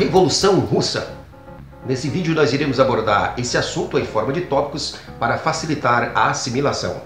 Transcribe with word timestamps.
Revolução 0.00 0.60
Russa. 0.60 1.10
Nesse 1.86 2.08
vídeo 2.08 2.34
nós 2.34 2.54
iremos 2.54 2.80
abordar 2.80 3.34
esse 3.36 3.58
assunto 3.58 3.98
em 3.98 4.06
forma 4.06 4.32
de 4.32 4.40
tópicos 4.40 4.94
para 5.18 5.36
facilitar 5.36 6.12
a 6.14 6.30
assimilação. 6.30 7.02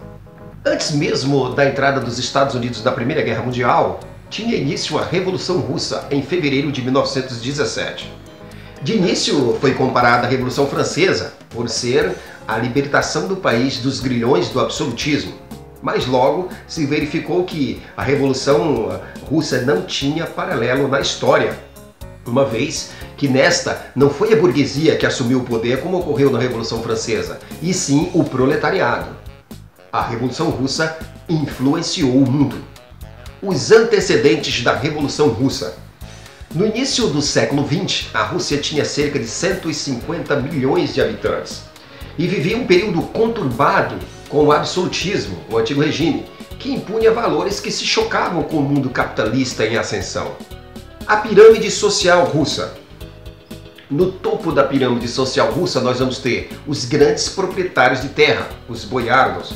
Antes 0.64 0.92
mesmo 0.92 1.48
da 1.56 1.68
entrada 1.68 1.98
dos 1.98 2.20
Estados 2.20 2.54
Unidos 2.54 2.84
na 2.84 2.92
Primeira 2.92 3.20
Guerra 3.20 3.42
Mundial, 3.42 3.98
tinha 4.30 4.54
início 4.54 4.96
a 4.96 5.04
Revolução 5.04 5.58
Russa 5.58 6.06
em 6.08 6.22
fevereiro 6.22 6.70
de 6.70 6.82
1917. 6.82 8.12
De 8.80 8.94
início 8.94 9.58
foi 9.60 9.74
comparada 9.74 10.28
à 10.28 10.30
Revolução 10.30 10.68
Francesa, 10.68 11.32
por 11.50 11.68
ser 11.68 12.14
a 12.46 12.58
libertação 12.58 13.26
do 13.26 13.34
país 13.34 13.78
dos 13.78 13.98
grilhões 13.98 14.50
do 14.50 14.60
absolutismo. 14.60 15.34
Mas 15.82 16.06
logo 16.06 16.48
se 16.68 16.86
verificou 16.86 17.42
que 17.42 17.82
a 17.96 18.04
Revolução 18.04 19.00
Russa 19.28 19.62
não 19.62 19.82
tinha 19.82 20.26
paralelo 20.26 20.86
na 20.86 21.00
história 21.00 21.58
uma 22.26 22.44
vez 22.44 22.90
que 23.16 23.28
nesta 23.28 23.92
não 23.94 24.10
foi 24.10 24.32
a 24.32 24.36
burguesia 24.36 24.96
que 24.96 25.06
assumiu 25.06 25.40
o 25.40 25.44
poder 25.44 25.80
como 25.80 25.98
ocorreu 25.98 26.30
na 26.30 26.38
Revolução 26.38 26.82
Francesa, 26.82 27.38
e 27.62 27.72
sim 27.72 28.10
o 28.14 28.24
proletariado. 28.24 29.10
A 29.92 30.02
Revolução 30.02 30.50
Russa 30.50 30.98
influenciou 31.28 32.10
o 32.10 32.30
mundo. 32.30 32.56
Os 33.42 33.70
antecedentes 33.70 34.62
da 34.62 34.74
Revolução 34.74 35.28
Russa. 35.28 35.76
No 36.54 36.66
início 36.66 37.08
do 37.08 37.20
século 37.20 37.66
XX, 37.66 38.08
a 38.14 38.22
Rússia 38.22 38.58
tinha 38.58 38.84
cerca 38.84 39.18
de 39.18 39.26
150 39.26 40.36
milhões 40.36 40.94
de 40.94 41.00
habitantes 41.00 41.62
e 42.16 42.26
vivia 42.26 42.56
um 42.56 42.66
período 42.66 43.02
conturbado 43.02 43.96
com 44.28 44.44
o 44.44 44.52
absolutismo, 44.52 45.36
o 45.50 45.58
antigo 45.58 45.80
regime, 45.80 46.26
que 46.58 46.72
impunha 46.72 47.12
valores 47.12 47.60
que 47.60 47.70
se 47.70 47.84
chocavam 47.84 48.42
com 48.44 48.58
o 48.58 48.62
mundo 48.62 48.88
capitalista 48.88 49.64
em 49.64 49.76
ascensão. 49.76 50.32
A 51.06 51.18
pirâmide 51.18 51.70
social 51.70 52.24
russa. 52.24 52.72
No 53.90 54.10
topo 54.10 54.50
da 54.50 54.64
pirâmide 54.64 55.06
social 55.06 55.52
russa 55.52 55.78
nós 55.78 55.98
vamos 55.98 56.16
ter 56.16 56.48
os 56.66 56.86
grandes 56.86 57.28
proprietários 57.28 58.00
de 58.00 58.08
terra, 58.08 58.48
os 58.70 58.86
boiardos, 58.86 59.52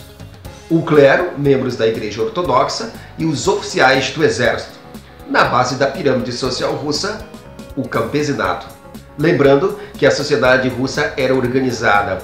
o 0.69 0.83
clero, 0.83 1.39
membros 1.39 1.75
da 1.75 1.87
igreja 1.87 2.21
ortodoxa 2.21 2.93
e 3.17 3.25
os 3.25 3.49
oficiais 3.49 4.11
do 4.11 4.23
exército. 4.23 4.79
Na 5.27 5.45
base 5.45 5.77
da 5.77 5.87
pirâmide 5.87 6.33
social 6.33 6.75
russa, 6.75 7.27
o 7.75 7.89
campesinato. 7.89 8.67
Lembrando 9.19 9.79
que 9.95 10.05
a 10.05 10.11
sociedade 10.11 10.69
russa 10.69 11.15
era 11.17 11.35
organizada 11.35 12.19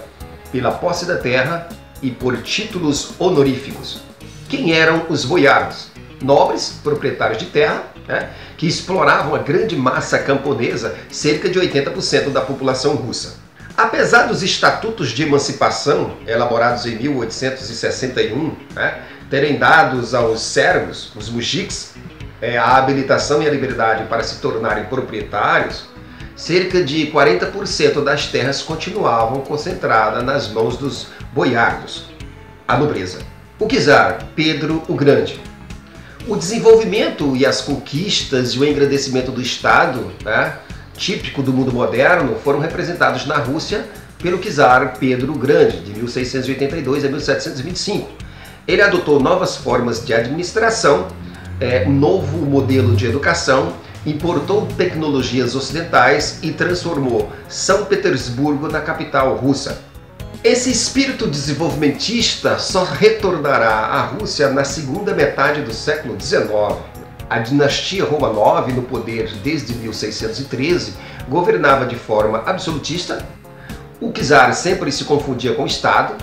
pela 0.52 0.70
posse 0.70 1.06
da 1.06 1.16
terra 1.16 1.70
e 2.02 2.10
por 2.10 2.42
títulos 2.42 3.12
honoríficos. 3.18 4.02
Quem 4.50 4.74
eram 4.74 5.06
os 5.08 5.24
boiardos? 5.24 5.88
Nobres, 6.22 6.78
proprietários 6.82 7.38
de 7.38 7.46
terra, 7.46 7.93
né, 8.06 8.30
que 8.56 8.66
exploravam 8.66 9.34
a 9.34 9.38
grande 9.38 9.76
massa 9.76 10.18
camponesa, 10.18 10.96
cerca 11.10 11.48
de 11.48 11.58
80% 11.58 12.30
da 12.30 12.40
população 12.40 12.94
russa. 12.94 13.42
Apesar 13.76 14.28
dos 14.28 14.42
estatutos 14.42 15.10
de 15.10 15.24
emancipação, 15.24 16.16
elaborados 16.26 16.86
em 16.86 16.96
1861, 16.96 18.56
né, 18.74 19.02
terem 19.28 19.58
dados 19.58 20.14
aos 20.14 20.40
servos, 20.42 21.10
os 21.16 21.28
mujiks, 21.28 21.94
é, 22.40 22.56
a 22.56 22.76
habilitação 22.76 23.42
e 23.42 23.48
a 23.48 23.50
liberdade 23.50 24.04
para 24.04 24.22
se 24.22 24.36
tornarem 24.36 24.84
proprietários, 24.84 25.86
cerca 26.36 26.84
de 26.84 27.06
40% 27.10 28.04
das 28.04 28.26
terras 28.26 28.62
continuavam 28.62 29.40
concentradas 29.40 30.22
nas 30.22 30.48
mãos 30.48 30.76
dos 30.76 31.08
boiardos, 31.32 32.06
a 32.68 32.76
nobreza. 32.76 33.18
O 33.58 33.66
czar 33.66 34.18
Pedro 34.36 34.82
o 34.88 34.94
Grande 34.94 35.40
o 36.26 36.36
desenvolvimento 36.36 37.36
e 37.36 37.44
as 37.44 37.60
conquistas 37.60 38.50
e 38.50 38.58
o 38.58 38.64
engrandecimento 38.64 39.30
do 39.30 39.42
Estado, 39.42 40.10
né, 40.24 40.56
típico 40.96 41.42
do 41.42 41.52
mundo 41.52 41.72
moderno, 41.72 42.36
foram 42.42 42.60
representados 42.60 43.26
na 43.26 43.36
Rússia 43.36 43.84
pelo 44.22 44.38
czar 44.38 44.96
Pedro 44.98 45.34
Grande, 45.34 45.80
de 45.80 45.92
1682 45.92 47.04
a 47.04 47.08
1725. 47.08 48.08
Ele 48.66 48.80
adotou 48.80 49.20
novas 49.20 49.56
formas 49.56 50.04
de 50.04 50.14
administração, 50.14 51.08
é, 51.60 51.84
um 51.86 51.92
novo 51.92 52.38
modelo 52.38 52.96
de 52.96 53.06
educação, 53.06 53.74
importou 54.06 54.66
tecnologias 54.78 55.54
ocidentais 55.54 56.38
e 56.42 56.52
transformou 56.52 57.30
São 57.48 57.84
Petersburgo 57.84 58.68
na 58.68 58.80
capital 58.80 59.36
russa. 59.36 59.82
Esse 60.44 60.70
espírito 60.70 61.26
desenvolvimentista 61.26 62.58
só 62.58 62.84
retornará 62.84 63.70
à 63.70 64.02
Rússia 64.02 64.50
na 64.50 64.62
segunda 64.62 65.14
metade 65.14 65.62
do 65.62 65.72
século 65.72 66.20
XIX. 66.20 66.50
A 67.30 67.38
dinastia 67.38 68.04
Romanov, 68.04 68.70
no 68.70 68.82
poder 68.82 69.32
desde 69.42 69.72
1613, 69.72 70.92
governava 71.30 71.86
de 71.86 71.96
forma 71.96 72.42
absolutista. 72.44 73.26
O 73.98 74.12
czar 74.12 74.52
sempre 74.52 74.92
se 74.92 75.04
confundia 75.04 75.54
com 75.54 75.62
o 75.62 75.66
Estado, 75.66 76.14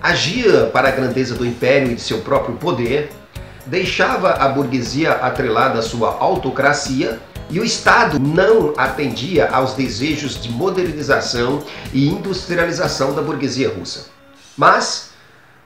agia 0.00 0.64
para 0.72 0.88
a 0.88 0.92
grandeza 0.92 1.34
do 1.34 1.44
império 1.44 1.90
e 1.90 1.96
de 1.96 2.00
seu 2.00 2.20
próprio 2.20 2.56
poder, 2.56 3.10
deixava 3.66 4.30
a 4.30 4.48
burguesia 4.48 5.12
atrelada 5.12 5.80
à 5.80 5.82
sua 5.82 6.16
autocracia 6.18 7.20
e 7.50 7.58
o 7.58 7.64
Estado 7.64 8.18
não 8.18 8.72
atendia 8.76 9.48
aos 9.50 9.74
desejos 9.74 10.40
de 10.40 10.48
modernização 10.48 11.62
e 11.92 12.08
industrialização 12.08 13.12
da 13.12 13.20
burguesia 13.20 13.68
russa. 13.68 14.06
Mas, 14.56 15.10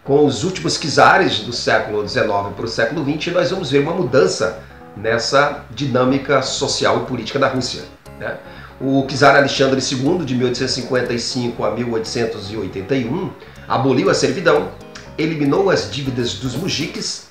com 0.02 0.24
os 0.24 0.44
últimos 0.44 0.78
czares 0.78 1.40
do 1.40 1.52
século 1.52 2.06
XIX 2.08 2.26
para 2.56 2.64
o 2.64 2.68
século 2.68 3.04
XX, 3.04 3.34
nós 3.34 3.50
vamos 3.50 3.70
ver 3.70 3.80
uma 3.80 3.92
mudança 3.92 4.62
nessa 4.96 5.64
dinâmica 5.70 6.40
social 6.40 7.02
e 7.02 7.06
política 7.06 7.38
da 7.38 7.48
Rússia. 7.48 7.82
Né? 8.18 8.36
O 8.80 9.06
czar 9.06 9.36
Alexandre 9.36 9.80
II, 9.80 10.24
de 10.24 10.34
1855 10.34 11.64
a 11.64 11.70
1881, 11.70 13.30
aboliu 13.68 14.08
a 14.08 14.14
servidão, 14.14 14.70
eliminou 15.18 15.70
as 15.70 15.90
dívidas 15.90 16.34
dos 16.34 16.56
mujiques, 16.56 17.26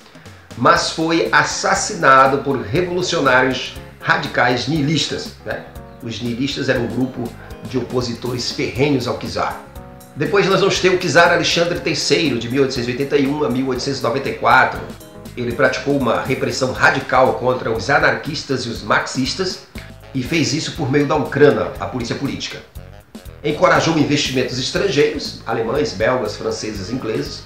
mas 0.56 0.90
foi 0.90 1.28
assassinado 1.32 2.38
por 2.38 2.60
revolucionários 2.60 3.74
radicais 4.04 4.68
nihilistas. 4.68 5.32
Né? 5.46 5.64
Os 6.02 6.20
nihilistas 6.20 6.68
eram 6.68 6.82
um 6.82 6.88
grupo 6.88 7.24
de 7.70 7.78
opositores 7.78 8.52
ferrenhos 8.52 9.08
ao 9.08 9.18
czar. 9.18 9.58
Depois 10.14 10.46
nós 10.46 10.60
vamos 10.60 10.78
ter 10.78 10.90
o 10.90 10.98
czar 10.98 11.32
Alexandre 11.32 11.80
III, 11.84 12.38
de 12.38 12.48
1881 12.50 13.44
a 13.44 13.48
1894. 13.48 14.80
Ele 15.36 15.52
praticou 15.52 15.96
uma 15.96 16.20
repressão 16.20 16.72
radical 16.72 17.34
contra 17.34 17.72
os 17.72 17.88
anarquistas 17.88 18.66
e 18.66 18.68
os 18.68 18.82
marxistas 18.82 19.66
e 20.14 20.22
fez 20.22 20.52
isso 20.52 20.72
por 20.76 20.92
meio 20.92 21.06
da 21.06 21.16
Ucrânia, 21.16 21.72
a 21.80 21.86
polícia 21.86 22.14
política. 22.14 22.58
Encorajou 23.42 23.98
investimentos 23.98 24.58
estrangeiros, 24.58 25.40
alemães, 25.46 25.92
belgas, 25.94 26.36
franceses, 26.36 26.90
ingleses, 26.90 27.42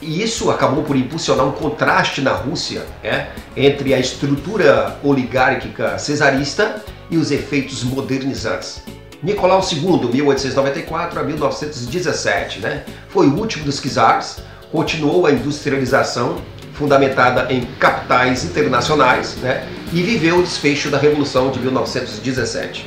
e 0.00 0.22
isso 0.22 0.50
acabou 0.50 0.82
por 0.82 0.96
impulsionar 0.96 1.46
um 1.46 1.52
contraste 1.52 2.20
na 2.20 2.32
Rússia 2.32 2.84
é, 3.02 3.26
entre 3.56 3.94
a 3.94 3.98
estrutura 3.98 4.98
oligárquica 5.02 5.98
cesarista 5.98 6.82
e 7.10 7.16
os 7.16 7.30
efeitos 7.30 7.82
modernizantes. 7.82 8.82
Nicolau 9.22 9.60
II, 9.60 10.10
1894 10.12 11.20
a 11.20 11.22
1917, 11.22 12.60
né, 12.60 12.84
foi 13.08 13.26
o 13.26 13.34
último 13.34 13.64
dos 13.64 13.80
czares, 13.80 14.38
continuou 14.70 15.26
a 15.26 15.32
industrialização 15.32 16.36
fundamentada 16.74 17.50
em 17.50 17.62
capitais 17.78 18.44
internacionais 18.44 19.36
né, 19.36 19.66
e 19.92 20.02
viveu 20.02 20.38
o 20.38 20.42
desfecho 20.42 20.90
da 20.90 20.98
Revolução 20.98 21.50
de 21.50 21.58
1917. 21.60 22.86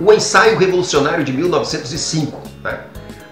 O 0.00 0.12
ensaio 0.12 0.58
revolucionário 0.58 1.24
de 1.24 1.32
1905, 1.32 2.40
né, 2.62 2.80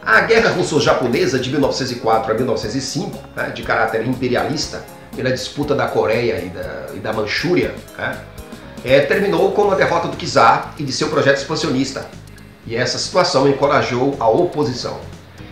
a 0.05 0.21
Guerra 0.23 0.51
Russo-Japonesa 0.51 1.39
de 1.39 1.49
1904 1.51 2.33
a 2.33 2.35
1905, 2.35 3.19
né, 3.37 3.51
de 3.51 3.63
caráter 3.63 4.05
imperialista, 4.05 4.85
pela 5.15 5.31
disputa 5.31 5.75
da 5.75 5.87
Coreia 5.87 6.45
e 6.45 6.49
da, 6.49 6.87
e 6.95 6.99
da 6.99 7.13
Manchúria, 7.13 7.75
né, 7.97 8.19
é, 8.85 9.01
terminou 9.01 9.53
com 9.53 9.71
a 9.71 9.77
derrota 9.77 10.09
do 10.09 10.17
czar 10.17 10.75
e 10.77 10.83
de 10.83 10.93
seu 10.93 11.09
projeto 11.09 11.37
expansionista. 11.37 12.09
E 12.67 12.75
essa 12.75 12.99
situação 12.99 13.49
encorajou 13.49 14.17
a 14.19 14.29
oposição. 14.29 14.99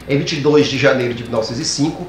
Em 0.08 0.18
22 0.18 0.66
de 0.66 0.78
janeiro 0.78 1.14
de 1.14 1.22
1905, 1.22 2.06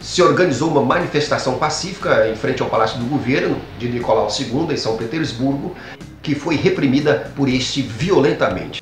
se 0.00 0.22
organizou 0.22 0.70
uma 0.70 0.82
manifestação 0.82 1.58
pacífica 1.58 2.28
em 2.28 2.36
frente 2.36 2.62
ao 2.62 2.68
Palácio 2.68 2.98
do 2.98 3.06
Governo 3.06 3.60
de 3.78 3.88
Nicolau 3.88 4.28
II, 4.28 4.72
em 4.72 4.76
São 4.76 4.96
Petersburgo, 4.96 5.74
que 6.22 6.34
foi 6.34 6.54
reprimida 6.54 7.32
por 7.36 7.48
este 7.48 7.82
violentamente. 7.82 8.79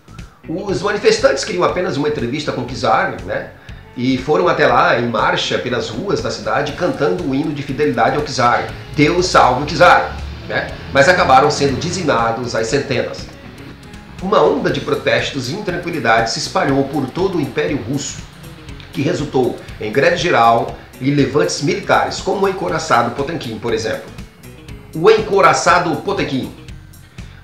Os 0.49 0.81
manifestantes 0.81 1.45
queriam 1.45 1.63
apenas 1.63 1.99
uma 1.99 2.09
entrevista 2.09 2.53
com 2.53 2.65
Kizar, 2.65 3.17
né? 3.27 3.51
E 3.95 4.17
foram 4.17 4.49
até 4.49 4.67
lá 4.67 4.99
em 4.99 5.07
marcha 5.07 5.59
pelas 5.59 5.91
ruas 5.91 6.23
da 6.23 6.31
cidade 6.31 6.73
cantando 6.73 7.29
o 7.29 7.35
hino 7.35 7.53
de 7.53 7.63
fidelidade 7.63 8.17
ao 8.17 8.23
Kizar. 8.23 8.73
Deus 8.97 9.27
salve 9.27 9.65
o 9.65 9.67
Kizar! 9.67 10.17
Né? 10.49 10.71
Mas 10.93 11.09
acabaram 11.09 11.51
sendo 11.51 11.79
dizimados 11.79 12.55
às 12.55 12.69
centenas. 12.69 13.27
Uma 14.23 14.43
onda 14.43 14.71
de 14.71 14.81
protestos 14.81 15.51
e 15.51 15.55
intranquilidade 15.55 16.31
se 16.31 16.39
espalhou 16.39 16.85
por 16.85 17.11
todo 17.11 17.37
o 17.37 17.41
Império 17.41 17.77
Russo, 17.83 18.23
que 18.93 19.03
resultou 19.03 19.57
em 19.79 19.93
greve 19.93 20.17
geral 20.17 20.75
e 21.01 21.11
levantes 21.11 21.61
militares, 21.63 22.21
como 22.21 22.47
o 22.47 22.49
encoraçado 22.49 23.15
Potemkin, 23.15 23.59
por 23.59 23.75
exemplo. 23.75 24.11
O 24.95 25.11
encoraçado 25.11 25.95
Potemkin 25.97 26.53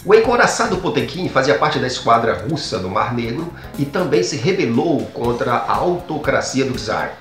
O 0.06 0.14
encoraçado 0.14 0.76
Potemkin 0.76 1.30
fazia 1.30 1.54
parte 1.54 1.78
da 1.78 1.86
esquadra 1.86 2.44
russa 2.46 2.78
no 2.78 2.90
Mar 2.90 3.14
Negro 3.14 3.50
e 3.78 3.86
também 3.86 4.22
se 4.22 4.36
rebelou 4.36 5.06
contra 5.14 5.54
a 5.54 5.76
autocracia 5.76 6.66
do 6.66 6.78
czar. 6.78 7.16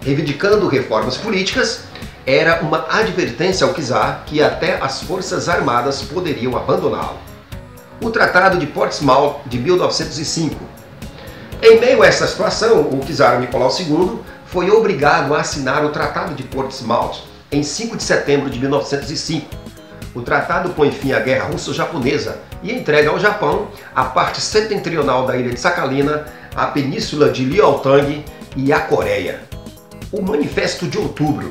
Reivindicando 0.00 0.66
reformas 0.66 1.18
políticas, 1.18 1.80
era 2.26 2.62
uma 2.62 2.86
advertência 2.88 3.66
ao 3.66 3.74
czar 3.74 4.22
que 4.24 4.42
até 4.42 4.80
as 4.80 5.02
forças 5.02 5.46
armadas 5.46 6.00
poderiam 6.00 6.56
abandoná-lo. 6.56 7.18
O 8.00 8.10
Tratado 8.10 8.58
de 8.58 8.66
Portsmouth 8.66 9.40
de 9.44 9.58
1905. 9.58 10.56
Em 11.62 11.78
meio 11.80 12.02
a 12.02 12.06
essa 12.06 12.26
situação, 12.26 12.88
o 12.88 13.14
czar 13.14 13.40
Nicolau 13.40 13.70
II 13.78 14.20
foi 14.46 14.70
obrigado 14.70 15.34
a 15.34 15.40
assinar 15.40 15.84
o 15.84 15.90
Tratado 15.90 16.34
de 16.34 16.44
Portsmouth 16.44 17.24
em 17.50 17.62
5 17.62 17.98
de 17.98 18.02
setembro 18.02 18.48
de 18.48 18.58
1905. 18.58 19.61
O 20.14 20.20
tratado 20.20 20.70
põe 20.70 20.90
fim 20.90 21.12
à 21.12 21.20
Guerra 21.20 21.46
Russo-Japonesa 21.46 22.38
e 22.62 22.72
entrega 22.72 23.10
ao 23.10 23.18
Japão 23.18 23.68
a 23.94 24.04
parte 24.04 24.40
setentrional 24.40 25.26
da 25.26 25.36
ilha 25.36 25.50
de 25.50 25.58
Sakhalina, 25.58 26.26
a 26.54 26.66
península 26.66 27.30
de 27.30 27.44
Liaotang 27.44 28.24
e 28.54 28.72
a 28.72 28.80
Coreia. 28.80 29.40
O 30.12 30.20
Manifesto 30.20 30.86
de 30.86 30.98
Outubro. 30.98 31.48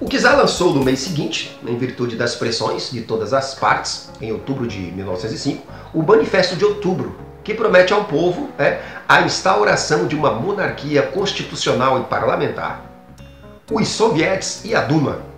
O 0.00 0.06
Kizar 0.06 0.36
lançou 0.36 0.74
no 0.74 0.82
mês 0.82 1.00
seguinte, 1.00 1.56
em 1.66 1.76
virtude 1.76 2.16
das 2.16 2.34
pressões 2.34 2.90
de 2.90 3.02
todas 3.02 3.32
as 3.34 3.54
partes, 3.54 4.10
em 4.20 4.32
outubro 4.32 4.66
de 4.66 4.78
1905, 4.78 5.64
o 5.94 6.02
Manifesto 6.02 6.56
de 6.56 6.64
Outubro, 6.64 7.14
que 7.44 7.54
promete 7.54 7.92
ao 7.92 8.04
povo 8.04 8.48
é, 8.58 8.80
a 9.08 9.20
instauração 9.22 10.06
de 10.06 10.16
uma 10.16 10.32
monarquia 10.32 11.02
constitucional 11.02 12.00
e 12.00 12.04
parlamentar. 12.04 12.84
Os 13.70 13.88
soviets 13.88 14.64
e 14.64 14.74
a 14.74 14.80
Duma. 14.80 15.31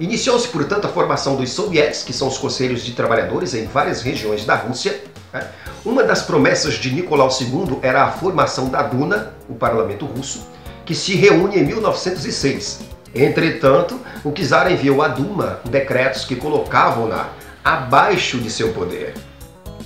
Iniciou-se, 0.00 0.48
portanto, 0.48 0.86
a 0.86 0.88
formação 0.88 1.36
dos 1.36 1.52
soviets, 1.52 2.02
que 2.02 2.14
são 2.14 2.26
os 2.26 2.38
conselhos 2.38 2.82
de 2.82 2.92
trabalhadores 2.92 3.52
em 3.52 3.66
várias 3.66 4.00
regiões 4.00 4.46
da 4.46 4.54
Rússia. 4.54 4.98
É. 5.30 5.44
Uma 5.84 6.02
das 6.02 6.22
promessas 6.22 6.74
de 6.74 6.90
Nicolau 6.90 7.28
II 7.28 7.78
era 7.82 8.04
a 8.04 8.10
formação 8.10 8.70
da 8.70 8.82
Duma, 8.82 9.34
o 9.46 9.54
parlamento 9.54 10.06
russo, 10.06 10.48
que 10.86 10.94
se 10.94 11.14
reúne 11.14 11.58
em 11.58 11.64
1906. 11.66 12.80
Entretanto, 13.14 14.00
o 14.24 14.32
czar 14.32 14.72
enviou 14.72 15.02
à 15.02 15.08
Duma 15.08 15.60
decretos 15.68 16.24
que 16.24 16.34
colocavam-na 16.34 17.28
abaixo 17.62 18.38
de 18.38 18.50
seu 18.50 18.72
poder. 18.72 19.12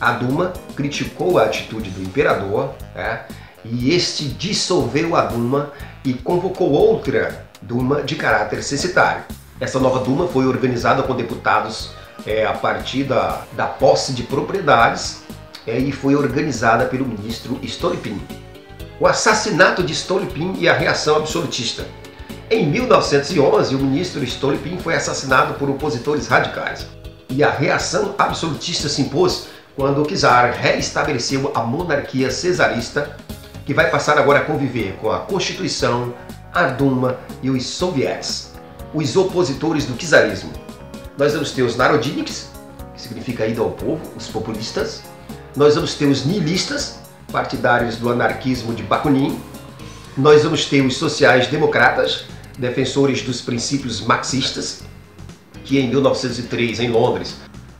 A 0.00 0.12
Duma 0.12 0.52
criticou 0.76 1.38
a 1.38 1.44
atitude 1.44 1.90
do 1.90 2.00
imperador 2.00 2.72
é, 2.94 3.22
e 3.64 3.92
este 3.92 4.26
dissolveu 4.26 5.16
a 5.16 5.22
Duma 5.22 5.72
e 6.04 6.14
convocou 6.14 6.70
outra 6.70 7.46
Duma 7.60 8.00
de 8.02 8.14
caráter 8.14 8.62
censitário. 8.62 9.24
Essa 9.60 9.78
nova 9.78 10.00
Duma 10.00 10.26
foi 10.26 10.46
organizada 10.46 11.02
com 11.02 11.14
deputados 11.14 11.90
é, 12.26 12.44
a 12.44 12.52
partir 12.52 13.04
da, 13.04 13.42
da 13.52 13.66
posse 13.66 14.12
de 14.12 14.24
propriedades 14.24 15.22
é, 15.66 15.78
e 15.78 15.92
foi 15.92 16.16
organizada 16.16 16.86
pelo 16.86 17.06
ministro 17.06 17.58
Stolypin. 17.62 18.20
O 18.98 19.06
assassinato 19.06 19.82
de 19.82 19.92
Stolypin 19.92 20.54
e 20.58 20.68
a 20.68 20.74
reação 20.74 21.16
absolutista. 21.16 21.86
Em 22.50 22.66
1911, 22.66 23.74
o 23.74 23.78
ministro 23.78 24.22
Stolypin 24.24 24.78
foi 24.78 24.94
assassinado 24.94 25.54
por 25.54 25.70
opositores 25.70 26.26
radicais. 26.26 26.86
E 27.30 27.42
a 27.42 27.50
reação 27.50 28.14
absolutista 28.18 28.88
se 28.88 29.02
impôs 29.02 29.48
quando 29.74 30.02
o 30.02 30.06
czar 30.06 30.52
reestabeleceu 30.52 31.50
a 31.54 31.62
monarquia 31.62 32.30
cesarista, 32.30 33.16
que 33.64 33.74
vai 33.74 33.90
passar 33.90 34.18
agora 34.18 34.40
a 34.40 34.44
conviver 34.44 34.96
com 35.00 35.10
a 35.10 35.20
Constituição, 35.20 36.14
a 36.52 36.64
Duma 36.64 37.18
e 37.42 37.50
os 37.50 37.66
soviets, 37.66 38.53
os 38.94 39.16
opositores 39.16 39.84
do 39.86 39.96
czarismo. 39.96 40.52
Nós 41.18 41.32
vamos 41.32 41.50
ter 41.50 41.62
os 41.62 41.76
narodniks, 41.76 42.48
que 42.94 43.02
significa 43.02 43.46
ida 43.46 43.60
ao 43.60 43.70
povo, 43.70 44.00
os 44.16 44.28
populistas. 44.28 45.02
Nós 45.56 45.74
vamos 45.74 45.94
ter 45.94 46.06
os 46.06 46.24
nihilistas, 46.24 47.00
partidários 47.32 47.96
do 47.96 48.08
anarquismo 48.08 48.72
de 48.72 48.84
Bakunin. 48.84 49.38
Nós 50.16 50.44
vamos 50.44 50.66
ter 50.66 50.80
os 50.80 50.96
sociais-democratas, 50.96 52.24
defensores 52.56 53.22
dos 53.22 53.40
princípios 53.40 54.00
marxistas, 54.00 54.82
que 55.64 55.78
em 55.78 55.88
1903, 55.88 56.78
em 56.78 56.90
Londres, 56.90 57.34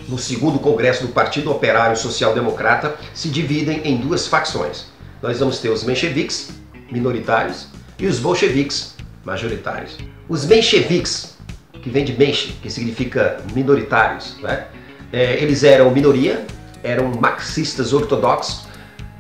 no 0.09 0.19
segundo 0.19 0.59
congresso 0.59 1.07
do 1.07 1.13
Partido 1.13 1.51
Operário 1.51 1.97
Social 1.97 2.35
Democrata, 2.35 2.97
se 3.15 3.29
dividem 3.29 3.83
em 3.85 3.99
duas 3.99 4.27
facções. 4.27 4.87
Nós 5.23 5.39
vamos 5.39 5.59
ter 5.59 5.69
os 5.69 5.85
mencheviques, 5.85 6.51
minoritários, 6.91 7.69
e 7.99 8.07
os 8.07 8.19
bolcheviques, 8.19 8.95
majoritários. 9.25 9.97
Os 10.27 10.47
mencheviques, 10.47 11.37
que 11.83 11.91
vem 11.91 12.03
de 12.03 12.15
menche, 12.15 12.55
que 12.63 12.71
significa 12.71 13.43
minoritários, 13.55 14.37
né? 14.41 14.67
é, 15.13 15.35
eles 15.43 15.63
eram 15.63 15.91
minoria, 15.91 16.47
eram 16.83 17.13
marxistas 17.21 17.93
ortodoxos, 17.93 18.65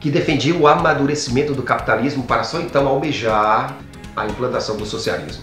que 0.00 0.10
defendiam 0.10 0.60
o 0.60 0.66
amadurecimento 0.66 1.54
do 1.54 1.62
capitalismo 1.62 2.24
para 2.24 2.42
só 2.42 2.58
então 2.58 2.88
almejar 2.88 3.76
a 4.16 4.26
implantação 4.26 4.76
do 4.76 4.86
socialismo. 4.86 5.42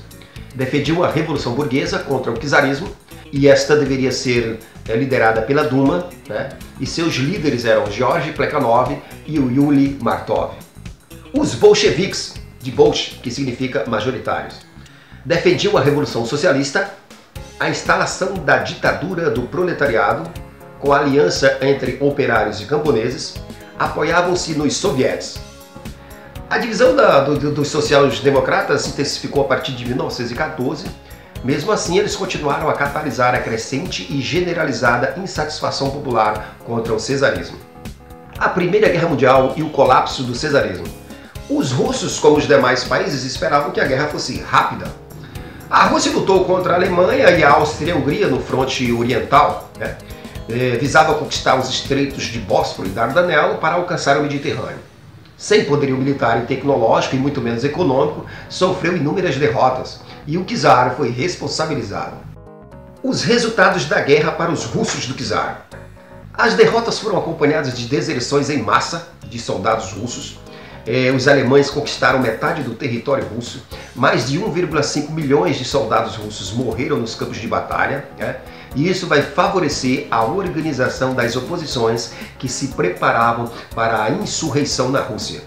Defendiam 0.55 1.03
a 1.03 1.09
revolução 1.11 1.53
burguesa 1.53 1.99
contra 1.99 2.31
o 2.31 2.37
czarismo 2.37 2.89
e 3.31 3.47
esta 3.47 3.75
deveria 3.75 4.11
ser 4.11 4.59
é, 4.89 4.95
liderada 4.95 5.43
pela 5.43 5.63
Duma, 5.63 6.09
né? 6.27 6.49
e 6.79 6.87
seus 6.87 7.13
líderes 7.15 7.65
eram 7.65 7.89
Georgy 7.91 8.31
Plekhanov 8.31 8.97
e 9.27 9.37
o 9.37 9.51
Yuli 9.51 9.97
Martov. 10.01 10.53
Os 11.31 11.53
bolcheviques, 11.53 12.33
de 12.59 12.71
Bolsh, 12.71 13.19
que 13.23 13.31
significa 13.31 13.85
majoritários, 13.87 14.70
defendiam 15.25 15.77
a 15.77 15.81
Revolução 15.81 16.25
Socialista, 16.25 16.91
a 17.59 17.69
instalação 17.69 18.33
da 18.33 18.57
ditadura 18.57 19.29
do 19.29 19.43
proletariado, 19.43 20.29
com 20.79 20.91
a 20.91 20.99
aliança 20.99 21.57
entre 21.61 21.97
operários 22.01 22.59
e 22.61 22.65
camponeses, 22.65 23.35
apoiavam-se 23.77 24.53
nos 24.53 24.75
soviets. 24.75 25.39
A 26.49 26.57
divisão 26.57 26.95
da, 26.95 27.21
do, 27.21 27.51
dos 27.51 27.67
sociais-democratas 27.69 28.81
se 28.81 28.89
intensificou 28.89 29.43
a 29.43 29.47
partir 29.47 29.73
de 29.73 29.85
1914 29.85 30.85
mesmo 31.43 31.71
assim, 31.71 31.97
eles 31.97 32.15
continuaram 32.15 32.69
a 32.69 32.73
catalisar 32.73 33.33
a 33.33 33.39
crescente 33.39 34.05
e 34.11 34.21
generalizada 34.21 35.15
insatisfação 35.17 35.89
popular 35.89 36.55
contra 36.65 36.93
o 36.93 36.99
cesarismo. 36.99 37.57
A 38.37 38.47
Primeira 38.47 38.89
Guerra 38.89 39.09
Mundial 39.09 39.53
e 39.55 39.63
o 39.63 39.71
colapso 39.71 40.23
do 40.23 40.35
cesarismo. 40.35 40.85
Os 41.49 41.71
russos, 41.71 42.19
como 42.19 42.37
os 42.37 42.47
demais 42.47 42.83
países, 42.83 43.23
esperavam 43.23 43.71
que 43.71 43.81
a 43.81 43.85
guerra 43.85 44.07
fosse 44.07 44.39
rápida. 44.39 44.85
A 45.71 45.85
Rússia 45.85 46.11
lutou 46.11 46.43
contra 46.43 46.73
a 46.73 46.75
Alemanha 46.75 47.31
e 47.31 47.41
a 47.41 47.51
Áustria 47.51 47.87
e 47.87 47.91
a 47.93 47.95
Hungria 47.95 48.27
no 48.27 48.41
fronte 48.41 48.91
oriental, 48.91 49.71
né? 49.79 49.95
É, 50.49 50.75
visava 50.75 51.13
conquistar 51.13 51.55
os 51.55 51.69
estreitos 51.69 52.25
de 52.25 52.39
Bósforo 52.39 52.89
e 52.89 52.91
Dardanelo 52.91 53.57
para 53.57 53.75
alcançar 53.75 54.17
o 54.17 54.21
Mediterrâneo. 54.21 54.81
Sem 55.37 55.63
poderio 55.63 55.95
militar 55.95 56.43
e 56.43 56.45
tecnológico 56.45 57.15
e 57.15 57.19
muito 57.19 57.39
menos 57.39 57.63
econômico, 57.63 58.25
sofreu 58.49 58.97
inúmeras 58.97 59.37
derrotas 59.37 60.01
e 60.27 60.37
o 60.37 60.43
czar 60.43 60.95
foi 60.97 61.09
responsabilizado. 61.09 62.17
Os 63.01 63.23
resultados 63.23 63.85
da 63.85 64.01
guerra 64.01 64.33
para 64.33 64.51
os 64.51 64.65
russos 64.65 65.07
do 65.07 65.13
czar. 65.13 65.67
As 66.33 66.53
derrotas 66.53 66.99
foram 66.99 67.17
acompanhadas 67.17 67.77
de 67.77 67.87
deserções 67.87 68.49
em 68.49 68.61
massa 68.61 69.07
de 69.23 69.39
soldados 69.39 69.93
russos. 69.93 70.37
É, 70.85 71.11
os 71.11 71.27
alemães 71.27 71.69
conquistaram 71.69 72.19
metade 72.19 72.63
do 72.63 72.73
território 72.73 73.25
russo. 73.27 73.65
Mais 73.95 74.29
de 74.29 74.39
1,5 74.39 75.11
milhões 75.11 75.57
de 75.57 75.65
soldados 75.65 76.15
russos 76.15 76.51
morreram 76.51 76.97
nos 76.97 77.15
campos 77.15 77.37
de 77.37 77.47
batalha. 77.47 78.05
Né? 78.17 78.37
E 78.75 78.89
isso 78.89 79.07
vai 79.07 79.21
favorecer 79.21 80.07
a 80.09 80.23
organização 80.23 81.13
das 81.13 81.35
oposições 81.35 82.13
que 82.39 82.47
se 82.47 82.69
preparavam 82.69 83.51
para 83.75 84.03
a 84.03 84.09
insurreição 84.09 84.89
na 84.89 85.01
Rússia. 85.01 85.41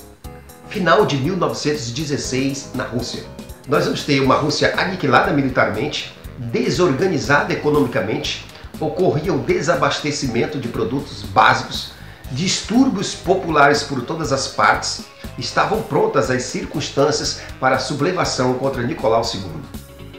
Final 0.69 1.07
de 1.07 1.17
1916 1.17 2.71
na 2.75 2.85
Rússia 2.85 3.25
nós 3.67 3.85
vamos 3.85 4.05
ter 4.05 4.21
uma 4.21 4.35
Rússia 4.35 4.75
aniquilada 4.77 5.33
militarmente, 5.33 6.15
desorganizada 6.37 7.53
economicamente, 7.53 8.45
ocorria 8.79 9.33
o 9.33 9.39
desabastecimento 9.39 10.59
de 10.59 10.69
produtos 10.69 11.23
básicos, 11.23 11.93
distúrbios 12.35 13.15
populares 13.15 13.85
por 13.85 14.03
todas 14.03 14.33
as 14.33 14.49
partes, 14.49 15.05
estavam 15.39 15.83
prontas 15.83 16.31
as 16.31 16.43
circunstâncias 16.43 17.41
para 17.61 17.77
a 17.77 17.79
sublevação 17.79 18.55
contra 18.55 18.83
Nicolau 18.83 19.23
II. 19.23 19.43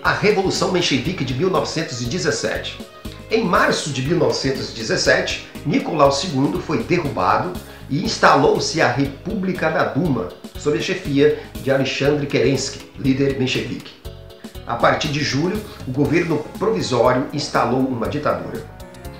A 0.01 0.12
Revolução 0.12 0.72
Menchevique 0.72 1.25
de 1.25 1.34
1917. 1.34 2.79
Em 3.29 3.43
março 3.43 3.89
de 3.89 4.01
1917, 4.01 5.48
Nicolau 5.65 6.10
II 6.10 6.62
foi 6.62 6.84
derrubado 6.84 7.51
e 7.89 8.03
instalou-se 8.03 8.81
a 8.81 8.88
República 8.88 9.69
da 9.69 9.84
Duma, 9.84 10.29
sob 10.57 10.77
a 10.77 10.81
chefia 10.81 11.39
de 11.62 11.69
Alexandre 11.69 12.27
Kerensky, 12.27 12.91
líder 12.98 13.38
menchevique. 13.38 13.93
A 14.65 14.75
partir 14.75 15.10
de 15.10 15.19
julho, 15.19 15.62
o 15.88 15.91
governo 15.91 16.39
provisório 16.57 17.27
instalou 17.34 17.81
uma 17.81 18.07
ditadura. 18.07 18.63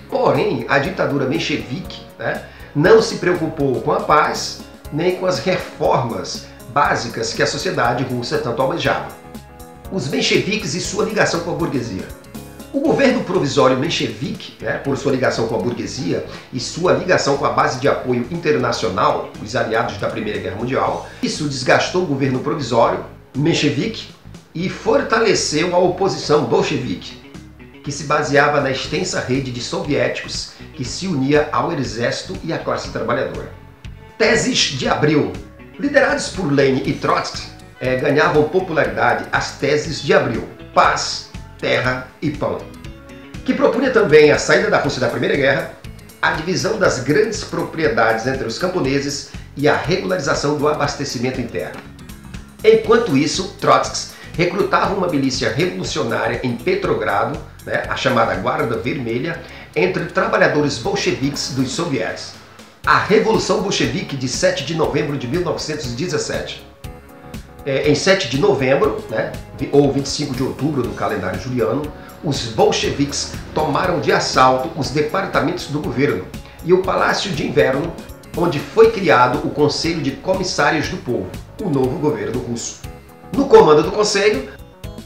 Porém, 0.09 0.65
a 0.69 0.79
ditadura 0.79 1.25
menchevique 1.25 2.01
né, 2.17 2.43
não 2.75 3.01
se 3.01 3.15
preocupou 3.15 3.82
com 3.82 3.94
a 3.94 4.01
paz 4.01 4.60
nem 4.91 5.15
com 5.15 5.25
as 5.25 5.39
reformas 5.39 6.48
básicas 6.74 7.34
que 7.34 7.41
a 7.41 7.48
sociedade 7.48 8.03
russa 8.03 8.38
tanto 8.38 8.62
almejava. 8.62 9.08
Os 9.91 10.10
mencheviques 10.10 10.75
e 10.75 10.82
sua 10.82 11.05
ligação 11.05 11.39
com 11.39 11.51
a 11.51 11.55
burguesia. 11.55 12.03
O 12.74 12.82
governo 12.82 13.24
provisório 13.24 13.77
menchevique, 13.77 14.62
né, 14.62 14.74
por 14.79 14.98
sua 14.98 15.13
ligação 15.13 15.48
com 15.48 15.55
a 15.55 15.60
burguesia 15.60 16.25
e 16.51 16.60
sua 16.60 16.91
ligação 16.91 17.38
com 17.38 17.46
a 17.46 17.51
base 17.51 17.79
de 17.79 17.88
apoio 17.88 18.27
internacional, 18.29 19.29
os 19.41 19.55
aliados 19.55 19.98
da 19.98 20.10
Primeira 20.10 20.39
Guerra 20.39 20.58
Mundial, 20.58 21.08
isso 21.24 21.48
desgastou 21.48 22.03
o 22.03 22.05
governo 22.05 22.39
provisório 22.39 23.05
menchevique 23.34 24.10
e 24.53 24.67
fortaleceu 24.70 25.74
a 25.74 25.79
oposição 25.79 26.44
bolchevique, 26.44 27.25
que 27.86 27.92
se 27.92 28.06
baseava 28.06 28.60
na 28.60 28.72
extensa 28.72 29.20
rede 29.20 29.51
de 29.51 29.62
soviéticos 29.62 30.54
que 30.74 30.84
se 30.84 31.08
unia 31.08 31.48
ao 31.51 31.72
exército 31.72 32.36
e 32.44 32.51
à 32.51 32.58
classe 32.58 32.89
trabalhadora. 32.89 33.51
Teses 34.18 34.58
de 34.58 34.89
abril. 34.89 35.32
Liderados 35.77 36.30
por 36.30 36.51
Lenin 36.51 36.82
e 36.84 36.94
Trotsky, 36.94 37.48
eh, 37.80 37.98
ganhavam 37.98 38.50
popularidade 38.50 39.25
as 39.32 39.60
teses 39.60 40.01
de 40.01 40.15
abril. 40.15 40.50
Paz, 40.74 41.30
terra 41.60 42.08
e 42.22 42.32
pão, 42.32 42.58
que 43.46 43.54
propunha 43.54 43.92
também 43.92 44.32
a 44.32 44.39
saída 44.39 44.70
da 44.70 44.80
Rússia 44.80 45.00
da 45.00 45.08
Primeira 45.08 45.36
Guerra, 45.36 45.74
a 46.20 46.32
divisão 46.32 46.80
das 46.80 47.00
grandes 47.00 47.44
propriedades 47.44 48.25
entre 48.25 48.48
os 48.48 48.58
camponeses 48.58 49.30
e 49.56 49.68
a 49.68 49.77
regularização 49.77 50.58
do 50.58 50.68
abastecimento 50.68 51.39
interno. 51.39 51.80
Enquanto 52.63 53.15
isso, 53.15 53.56
Trotsky 53.60 54.15
recrutava 54.36 54.96
uma 54.96 55.08
milícia 55.08 55.54
revolucionária 55.54 56.39
em 56.44 56.56
Petrogrado, 56.58 57.39
né, 57.65 57.84
a 57.89 57.95
chamada 57.95 58.36
Guarda 58.36 58.77
Vermelha, 58.77 59.41
entre 59.75 60.05
trabalhadores 60.05 60.77
bolcheviques 60.77 61.53
dos 61.55 61.72
sovietes. 61.72 62.34
A 62.86 63.00
Revolução 63.00 63.62
Bolchevique 63.62 64.15
de 64.15 64.27
7 64.27 64.63
de 64.63 64.75
novembro 64.75 65.17
de 65.17 65.27
1917 65.27 66.75
é, 67.65 67.89
em 67.89 67.95
7 67.95 68.29
de 68.29 68.39
novembro, 68.39 69.03
né, 69.10 69.31
ou 69.72 69.91
25 69.91 70.36
de 70.36 70.43
outubro 70.43 70.84
do 70.84 70.89
calendário 70.89 71.39
juliano, 71.39 71.81
os 72.24 72.43
bolcheviques 72.43 73.34
tomaram 73.53 74.00
de 74.00 74.12
assalto 74.12 74.69
os 74.77 74.91
departamentos 74.91 75.67
do 75.67 75.79
governo 75.79 76.25
e 76.63 76.74
o 76.74 76.81
Palácio 76.84 77.31
de 77.31 77.45
Inverno, 77.45 77.91
onde 78.38 78.60
foi 78.60 78.91
criado 78.91 79.39
o 79.45 79.50
Conselho 79.50 80.01
de 80.01 80.12
Comissários 80.12 80.89
do 80.89 80.98
Povo, 80.98 81.27
o 81.62 81.69
novo 81.69 81.98
governo 81.98 82.39
russo. 82.39 82.81
No 83.36 83.45
comando 83.48 83.84
do 83.84 83.91
conselho, 83.91 84.50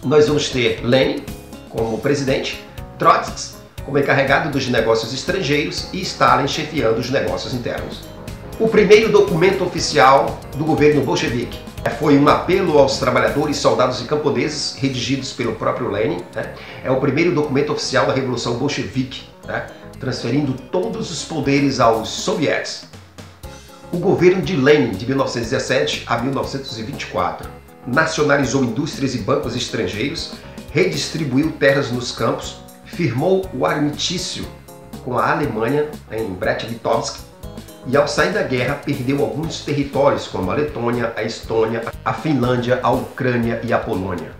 nós 0.04 0.28
vamos 0.28 0.50
ter 0.50 0.82
Lenin 0.84 1.24
como 1.70 1.98
presidente, 2.00 2.64
Trotsky 2.98 3.60
como 3.86 3.98
encarregado 3.98 4.52
dos 4.52 4.68
negócios 4.68 5.14
estrangeiros 5.14 5.88
e 5.92 6.02
Stalin 6.02 6.48
chefiando 6.48 7.00
os 7.00 7.10
negócios 7.10 7.54
internos. 7.54 8.02
O 8.60 8.68
primeiro 8.68 9.12
documento 9.12 9.64
oficial 9.64 10.40
do 10.58 10.66
governo 10.66 11.02
bolchevique 11.02 11.58
foi 11.98 12.18
um 12.18 12.28
apelo 12.28 12.78
aos 12.78 12.98
trabalhadores, 12.98 13.58
soldados 13.58 14.02
e 14.02 14.04
camponeses, 14.04 14.76
redigidos 14.78 15.32
pelo 15.32 15.56
próprio 15.56 15.90
Lenin. 15.90 16.18
Né? 16.36 16.54
É 16.84 16.92
o 16.92 16.98
primeiro 16.98 17.34
documento 17.34 17.72
oficial 17.72 18.06
da 18.06 18.14
Revolução 18.14 18.56
Bolchevique, 18.56 19.24
né? 19.48 19.68
transferindo 20.00 20.54
todos 20.72 21.10
os 21.10 21.24
poderes 21.24 21.80
aos 21.80 22.10
sovietes. 22.10 22.88
O 23.92 23.98
governo 23.98 24.42
de 24.42 24.56
Lenin, 24.56 24.92
de 24.92 25.06
1917 25.06 26.04
a 26.06 26.18
1924, 26.18 27.50
nacionalizou 27.88 28.64
indústrias 28.64 29.16
e 29.16 29.20
bancos 29.20 29.56
estrangeiros, 29.56 30.34
redistribuiu 30.72 31.52
terras 31.54 31.92
nos 31.92 32.12
campos, 32.12 32.58
firmou 32.86 33.48
o 33.54 33.66
armistício 33.66 34.46
com 35.04 35.18
a 35.18 35.32
Alemanha 35.32 35.88
em 36.12 36.34
Brest-Litovsk 36.34 37.20
e 37.88 37.98
ao 37.98 38.08
sair 38.08 38.34
da 38.34 38.44
guerra 38.44 38.76
perdeu 38.76 39.22
alguns 39.22 39.62
territórios 39.62 40.28
como 40.28 40.52
a 40.52 40.56
Letônia, 40.56 41.14
a 41.16 41.24
Estônia, 41.24 41.86
a 42.04 42.14
Finlândia, 42.14 42.80
a 42.84 42.92
Ucrânia 42.92 43.62
e 43.64 43.74
a 43.74 43.80
Polônia. 43.80 44.32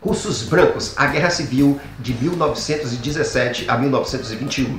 Russos 0.00 0.42
brancos, 0.42 0.92
a 0.96 1.06
Guerra 1.06 1.30
Civil 1.30 1.80
de 1.98 2.12
1917 2.12 3.64
a 3.68 3.78
1921. 3.78 4.78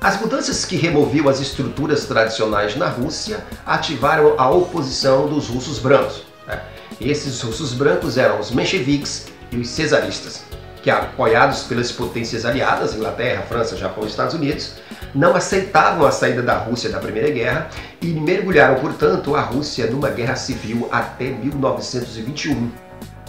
As 0.00 0.18
mudanças 0.20 0.64
que 0.64 0.76
removiam 0.76 1.28
as 1.28 1.40
estruturas 1.40 2.06
tradicionais 2.06 2.74
na 2.74 2.88
Rússia 2.88 3.44
ativaram 3.66 4.34
a 4.38 4.48
oposição 4.48 5.28
dos 5.28 5.48
russos 5.48 5.78
brancos. 5.78 6.22
Né? 6.46 6.62
Esses 7.00 7.40
russos 7.42 7.74
brancos 7.74 8.16
eram 8.16 8.40
os 8.40 8.50
mencheviques 8.50 9.26
e 9.52 9.56
os 9.56 9.68
cesaristas, 9.68 10.44
que 10.82 10.90
apoiados 10.90 11.64
pelas 11.64 11.90
potências 11.92 12.44
aliadas, 12.44 12.94
Inglaterra, 12.94 13.42
França, 13.42 13.76
Japão 13.76 14.04
e 14.04 14.06
Estados 14.06 14.34
Unidos, 14.34 14.74
não 15.14 15.34
aceitavam 15.34 16.06
a 16.06 16.10
saída 16.10 16.42
da 16.42 16.56
Rússia 16.56 16.90
da 16.90 16.98
Primeira 16.98 17.30
Guerra 17.30 17.68
e 18.00 18.06
mergulharam, 18.08 18.80
portanto, 18.80 19.34
a 19.34 19.40
Rússia 19.40 19.90
numa 19.90 20.10
guerra 20.10 20.36
civil 20.36 20.88
até 20.92 21.30
1921, 21.30 22.70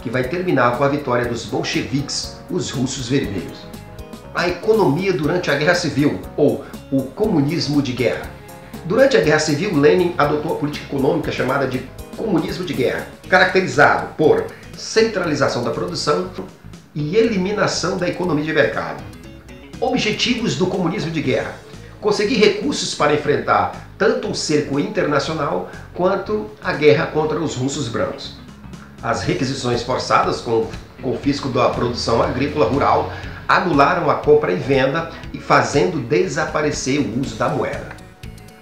que 0.02 0.10
vai 0.10 0.24
terminar 0.24 0.76
com 0.76 0.84
a 0.84 0.88
vitória 0.88 1.26
dos 1.26 1.44
bolcheviques, 1.44 2.38
os 2.50 2.70
russos 2.70 3.08
vermelhos. 3.08 3.66
A 4.34 4.48
economia 4.48 5.12
durante 5.12 5.50
a 5.50 5.54
Guerra 5.54 5.74
Civil, 5.74 6.20
ou 6.36 6.64
o 6.90 7.02
comunismo 7.02 7.82
de 7.82 7.92
guerra. 7.92 8.22
Durante 8.84 9.16
a 9.16 9.20
Guerra 9.20 9.38
Civil, 9.38 9.76
Lenin 9.76 10.14
adotou 10.16 10.54
a 10.54 10.56
política 10.56 10.86
econômica 10.86 11.32
chamada 11.32 11.66
de 11.66 11.82
comunismo 12.16 12.64
de 12.64 12.72
guerra, 12.72 13.06
caracterizado 13.28 14.14
por 14.16 14.46
centralização 14.80 15.62
da 15.62 15.70
produção 15.70 16.30
e 16.94 17.14
eliminação 17.14 17.98
da 17.98 18.08
economia 18.08 18.44
de 18.44 18.52
mercado. 18.52 19.02
Objetivos 19.78 20.56
do 20.56 20.66
comunismo 20.66 21.10
de 21.10 21.20
guerra: 21.20 21.54
conseguir 22.00 22.36
recursos 22.36 22.94
para 22.94 23.14
enfrentar 23.14 23.88
tanto 23.98 24.28
o 24.28 24.34
cerco 24.34 24.80
internacional 24.80 25.70
quanto 25.94 26.50
a 26.64 26.72
guerra 26.72 27.06
contra 27.06 27.38
os 27.38 27.54
russos 27.54 27.88
brancos. 27.88 28.36
As 29.02 29.22
requisições 29.22 29.82
forçadas 29.82 30.40
com 30.40 30.62
o 30.62 30.70
confisco 31.02 31.48
da 31.48 31.68
produção 31.68 32.22
agrícola 32.22 32.66
rural 32.66 33.12
anularam 33.46 34.08
a 34.10 34.14
compra 34.14 34.52
e 34.52 34.56
venda 34.56 35.10
e 35.32 35.38
fazendo 35.38 35.98
desaparecer 36.00 37.00
o 37.00 37.20
uso 37.20 37.36
da 37.36 37.48
moeda. 37.48 37.88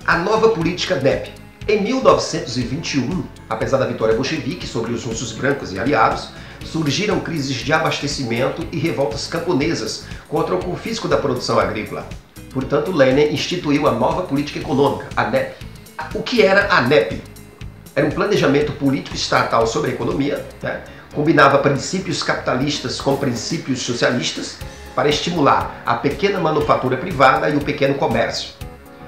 A 0.06 0.18
nova 0.18 0.48
política 0.50 0.96
NEP. 0.96 1.37
Em 1.70 1.82
1921, 1.82 3.24
apesar 3.46 3.76
da 3.76 3.84
vitória 3.84 4.14
bolchevique 4.14 4.66
sobre 4.66 4.90
os 4.90 5.04
russos 5.04 5.32
brancos 5.32 5.70
e 5.70 5.78
aliados, 5.78 6.30
surgiram 6.64 7.20
crises 7.20 7.56
de 7.56 7.70
abastecimento 7.74 8.66
e 8.72 8.78
revoltas 8.78 9.26
camponesas 9.26 10.06
contra 10.30 10.54
o 10.54 10.64
confisco 10.64 11.06
da 11.06 11.18
produção 11.18 11.60
agrícola. 11.60 12.08
Portanto, 12.54 12.90
Lenin 12.90 13.34
instituiu 13.34 13.86
a 13.86 13.92
nova 13.92 14.22
política 14.22 14.58
econômica, 14.58 15.08
a 15.14 15.28
NEP. 15.28 15.56
O 16.14 16.22
que 16.22 16.40
era 16.40 16.72
a 16.72 16.80
NEP? 16.80 17.22
Era 17.94 18.06
um 18.06 18.12
planejamento 18.12 18.72
político 18.72 19.14
estatal 19.14 19.66
sobre 19.66 19.90
a 19.90 19.94
economia, 19.94 20.46
né? 20.62 20.80
combinava 21.12 21.58
princípios 21.58 22.22
capitalistas 22.22 22.98
com 22.98 23.14
princípios 23.14 23.82
socialistas 23.82 24.56
para 24.94 25.10
estimular 25.10 25.82
a 25.84 25.96
pequena 25.96 26.40
manufatura 26.40 26.96
privada 26.96 27.50
e 27.50 27.56
o 27.56 27.60
pequeno 27.60 27.96
comércio. 27.96 28.57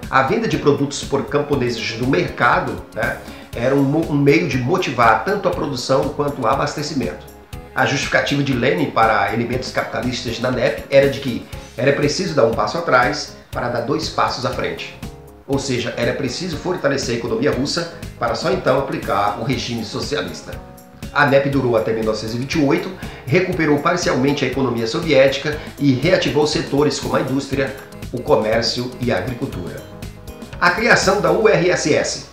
A 0.08 0.22
venda 0.22 0.48
de 0.48 0.58
produtos 0.58 1.04
por 1.04 1.24
camponeses 1.26 1.98
no 1.98 2.06
mercado 2.06 2.82
né, 2.94 3.18
era 3.54 3.74
um, 3.74 4.10
um 4.10 4.16
meio 4.16 4.48
de 4.48 4.58
motivar 4.58 5.24
tanto 5.24 5.48
a 5.48 5.50
produção 5.50 6.10
quanto 6.10 6.42
o 6.42 6.46
abastecimento. 6.46 7.26
A 7.74 7.86
justificativa 7.86 8.42
de 8.42 8.52
Lenin 8.52 8.90
para 8.90 9.32
elementos 9.32 9.70
capitalistas 9.70 10.40
na 10.40 10.50
NEP 10.50 10.84
era 10.90 11.08
de 11.08 11.20
que 11.20 11.46
era 11.76 11.92
preciso 11.92 12.34
dar 12.34 12.44
um 12.46 12.50
passo 12.50 12.78
atrás 12.78 13.36
para 13.50 13.68
dar 13.68 13.82
dois 13.82 14.08
passos 14.08 14.44
à 14.44 14.50
frente. 14.50 14.98
Ou 15.46 15.58
seja, 15.58 15.94
era 15.96 16.12
preciso 16.12 16.56
fortalecer 16.56 17.14
a 17.14 17.18
economia 17.18 17.50
russa 17.50 17.94
para 18.18 18.34
só 18.34 18.52
então 18.52 18.78
aplicar 18.78 19.40
o 19.40 19.44
regime 19.44 19.84
socialista. 19.84 20.52
A 21.12 21.26
NEP 21.26 21.48
durou 21.48 21.76
até 21.76 21.92
1928, 21.92 22.90
recuperou 23.26 23.78
parcialmente 23.78 24.44
a 24.44 24.48
economia 24.48 24.86
soviética 24.86 25.58
e 25.78 25.92
reativou 25.92 26.46
setores 26.46 27.00
como 27.00 27.16
a 27.16 27.20
indústria, 27.20 27.74
o 28.12 28.20
comércio 28.20 28.90
e 29.00 29.10
a 29.10 29.18
agricultura. 29.18 29.89
A 30.60 30.72
criação 30.72 31.22
da 31.22 31.32
URSS. 31.32 32.26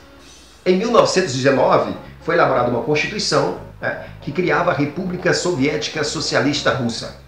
Em 0.65 0.75
1919, 0.75 1.95
foi 2.19 2.35
elaborada 2.35 2.69
uma 2.69 2.83
constituição 2.83 3.57
né, 3.79 4.03
que 4.19 4.33
criava 4.33 4.71
a 4.71 4.73
República 4.73 5.33
Soviética 5.33 6.03
Socialista 6.03 6.71
Russa. 6.73 7.21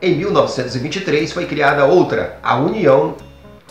Em 0.00 0.16
1923 0.16 1.30
foi 1.30 1.44
criada 1.44 1.84
outra, 1.84 2.38
a 2.42 2.56
União 2.56 3.16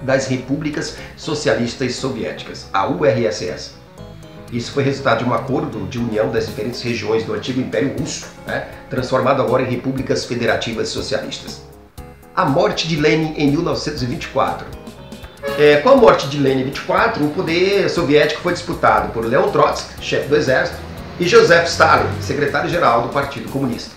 das 0.04 0.28
Repúblicas 0.28 0.96
Socialistas 1.18 1.96
Soviéticas, 1.96 2.68
a 2.72 2.88
URSS. 2.88 3.72
Isso 4.54 4.72
foi 4.72 4.84
resultado 4.84 5.24
de 5.24 5.26
um 5.28 5.34
acordo 5.34 5.88
de 5.88 5.98
união 5.98 6.30
das 6.30 6.46
diferentes 6.46 6.84
regiões 6.84 7.24
do 7.24 7.34
antigo 7.34 7.60
Império 7.60 7.96
Russo, 8.00 8.28
né, 8.46 8.68
transformado 8.92 9.42
agora 9.42 9.64
em 9.64 9.72
repúblicas 9.72 10.24
federativas 10.24 10.90
socialistas. 10.90 11.64
A 12.36 12.46
morte 12.46 12.88
de 12.88 12.96
Lenin 12.96 13.34
em 13.38 13.50
1924. 13.50 14.79
É, 15.58 15.78
com 15.78 15.90
a 15.90 15.96
morte 15.96 16.28
de 16.28 16.38
Lenin 16.38 16.62
em 16.62 16.66
24, 16.66 17.24
o 17.24 17.30
poder 17.32 17.90
soviético 17.90 18.42
foi 18.42 18.54
disputado 18.54 19.12
por 19.12 19.26
Leon 19.26 19.50
Trotsky, 19.50 20.04
chefe 20.04 20.28
do 20.28 20.36
exército, 20.36 20.78
e 21.20 21.28
Joseph 21.28 21.68
Stalin, 21.68 22.10
secretário-geral 22.22 23.04
do 23.04 23.10
Partido 23.10 23.50
Comunista. 23.50 23.92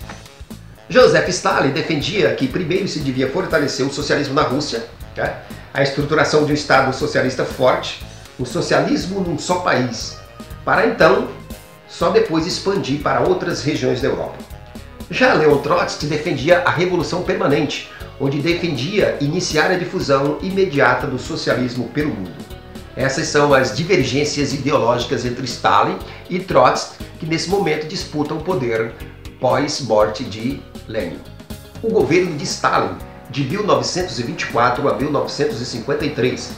Joseph 0.88 1.28
Stalin 1.28 1.70
defendia 1.70 2.34
que 2.34 2.48
primeiro 2.48 2.88
se 2.88 2.98
devia 2.98 3.30
fortalecer 3.30 3.86
o 3.86 3.92
socialismo 3.92 4.34
na 4.34 4.42
Rússia, 4.42 4.84
né? 5.16 5.36
a 5.72 5.82
estruturação 5.82 6.44
de 6.44 6.52
um 6.52 6.54
Estado 6.54 6.92
socialista 6.94 7.44
forte, 7.44 8.04
o 8.38 8.44
socialismo 8.44 9.20
num 9.20 9.38
só 9.38 9.60
país, 9.60 10.18
para 10.64 10.86
então 10.86 11.28
só 11.88 12.10
depois 12.10 12.46
expandir 12.46 13.00
para 13.00 13.20
outras 13.20 13.62
regiões 13.62 14.00
da 14.00 14.08
Europa. 14.08 14.51
Já 15.12 15.34
Leon 15.34 15.58
Trotsky 15.58 16.06
defendia 16.06 16.60
a 16.60 16.70
revolução 16.70 17.22
permanente, 17.22 17.90
onde 18.18 18.40
defendia 18.40 19.18
iniciar 19.20 19.70
a 19.70 19.76
difusão 19.76 20.38
imediata 20.40 21.06
do 21.06 21.18
socialismo 21.18 21.86
pelo 21.90 22.14
mundo. 22.14 22.32
Essas 22.96 23.26
são 23.26 23.52
as 23.52 23.76
divergências 23.76 24.54
ideológicas 24.54 25.26
entre 25.26 25.44
Stalin 25.44 25.98
e 26.30 26.38
Trotsky, 26.38 27.04
que 27.20 27.26
nesse 27.26 27.50
momento 27.50 27.86
disputam 27.86 28.38
o 28.38 28.42
poder 28.42 28.94
pós-morte 29.38 30.24
de 30.24 30.62
Lenin. 30.88 31.20
O 31.82 31.90
governo 31.90 32.34
de 32.34 32.44
Stalin, 32.44 32.96
de 33.28 33.44
1924 33.44 34.88
a 34.88 34.94
1953. 34.94 36.52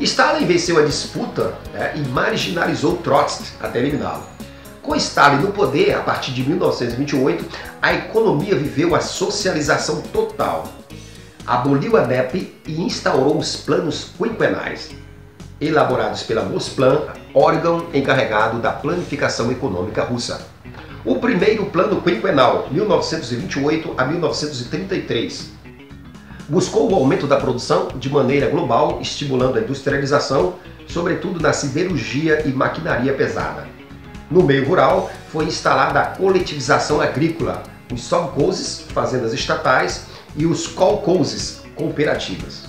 Stalin 0.00 0.44
venceu 0.44 0.76
a 0.76 0.82
disputa 0.82 1.54
né, 1.72 1.92
e 1.94 2.00
marginalizou 2.08 2.96
Trotsky 2.96 3.44
até 3.60 3.78
eliminá-lo. 3.78 4.31
Com 4.82 4.96
Stalin 4.96 5.42
no 5.42 5.52
poder, 5.52 5.94
a 5.94 6.00
partir 6.00 6.32
de 6.32 6.42
1928, 6.42 7.46
a 7.80 7.94
economia 7.94 8.56
viveu 8.56 8.96
a 8.96 9.00
socialização 9.00 10.02
total. 10.02 10.64
Aboliu 11.46 11.96
a 11.96 12.04
NEP 12.04 12.52
e 12.66 12.82
instaurou 12.82 13.38
os 13.38 13.54
planos 13.54 14.10
quinquenais, 14.18 14.90
elaborados 15.60 16.24
pela 16.24 16.42
Gosplan, 16.42 17.02
órgão 17.32 17.86
encarregado 17.94 18.58
da 18.58 18.72
planificação 18.72 19.52
econômica 19.52 20.02
russa. 20.02 20.44
O 21.04 21.16
primeiro 21.16 21.66
plano 21.66 22.02
quinquenal, 22.02 22.66
1928 22.72 23.94
a 23.96 24.04
1933, 24.04 25.52
buscou 26.48 26.90
o 26.90 26.94
aumento 26.96 27.28
da 27.28 27.36
produção 27.36 27.88
de 27.96 28.10
maneira 28.10 28.50
global, 28.50 28.98
estimulando 29.00 29.58
a 29.58 29.60
industrialização, 29.60 30.54
sobretudo 30.88 31.40
na 31.40 31.52
siderurgia 31.52 32.42
e 32.46 32.48
maquinaria 32.48 33.14
pesada. 33.14 33.71
No 34.32 34.42
meio 34.42 34.66
rural, 34.66 35.10
foi 35.30 35.44
instalada 35.44 36.00
a 36.00 36.06
coletivização 36.06 37.02
agrícola, 37.02 37.64
os 37.92 38.02
sovkhozes, 38.02 38.86
fazendas 38.94 39.34
estatais, 39.34 40.06
e 40.34 40.46
os 40.46 40.66
kolkhozes, 40.66 41.60
cooperativas. 41.76 42.62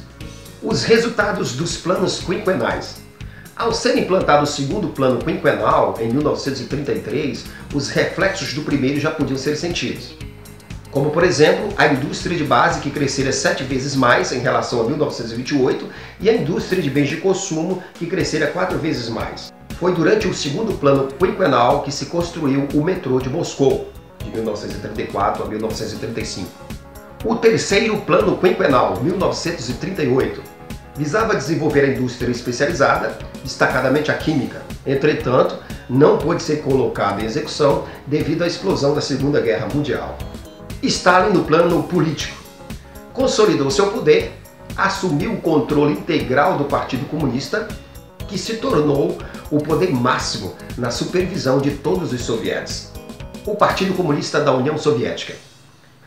Os 0.62 0.84
resultados 0.84 1.56
dos 1.56 1.78
planos 1.78 2.20
quinquenais. 2.20 2.98
Ao 3.56 3.72
ser 3.72 3.98
implantado 3.98 4.44
o 4.44 4.46
segundo 4.46 4.90
plano 4.90 5.24
quinquenal, 5.24 5.96
em 6.02 6.12
1933, 6.12 7.46
os 7.74 7.88
reflexos 7.88 8.54
do 8.54 8.64
primeiro 8.64 9.00
já 9.00 9.12
podiam 9.12 9.38
ser 9.38 9.56
sentidos. 9.56 10.18
Como, 10.92 11.12
por 11.12 11.24
exemplo, 11.24 11.74
a 11.78 11.88
indústria 11.88 12.38
de 12.38 12.44
base 12.44 12.82
que 12.82 12.92
crescera 12.92 13.32
sete 13.32 13.64
vezes 13.64 13.96
mais 13.96 14.34
em 14.34 14.40
relação 14.40 14.82
a 14.82 14.84
1928 14.84 15.88
e 16.20 16.30
a 16.30 16.36
indústria 16.36 16.84
de 16.84 16.90
bens 16.90 17.08
de 17.08 17.18
consumo 17.18 17.82
que 17.94 18.06
crescera 18.06 18.48
quatro 18.48 18.78
vezes 18.78 19.08
mais. 19.08 19.54
Foi 19.84 19.94
durante 19.94 20.30
o 20.30 20.34
segundo 20.34 20.80
plano 20.80 21.10
quinquenal 21.20 21.82
que 21.82 21.92
se 21.92 22.06
construiu 22.06 22.70
o 22.74 22.82
metrô 22.82 23.20
de 23.20 23.28
Moscou, 23.28 23.92
de 24.24 24.30
1934 24.32 25.44
a 25.44 25.46
1935. 25.46 26.48
O 27.26 27.36
terceiro 27.36 27.98
plano 27.98 28.38
quinquenal, 28.38 29.04
1938, 29.04 30.42
visava 30.96 31.36
desenvolver 31.36 31.82
a 31.82 31.88
indústria 31.90 32.32
especializada, 32.32 33.18
destacadamente 33.44 34.10
a 34.10 34.14
química. 34.14 34.62
Entretanto, 34.88 35.60
não 35.90 36.18
pôde 36.18 36.42
ser 36.42 36.62
colocada 36.62 37.22
em 37.22 37.26
execução 37.26 37.84
devido 38.08 38.44
à 38.44 38.48
explosão 38.48 38.96
da 38.96 39.02
Segunda 39.02 39.42
Guerra 39.42 39.68
Mundial. 39.76 40.18
Stalin, 40.82 41.34
no 41.34 41.44
plano 41.44 41.84
político, 41.84 42.42
consolidou 43.12 43.70
seu 43.70 43.88
poder, 43.88 44.32
assumiu 44.78 45.34
o 45.34 45.42
controle 45.42 45.92
integral 45.92 46.58
do 46.58 46.64
Partido 46.64 47.06
Comunista 47.10 47.68
que 48.30 48.38
se 48.38 48.56
tornou 48.56 49.18
o 49.54 49.60
poder 49.60 49.94
máximo 49.94 50.56
na 50.76 50.90
supervisão 50.90 51.60
de 51.60 51.70
todos 51.70 52.12
os 52.12 52.22
sovietes, 52.22 52.92
o 53.46 53.56
Partido 53.56 53.94
Comunista 53.94 54.42
da 54.42 54.52
União 54.52 54.76
Soviética. 54.80 55.36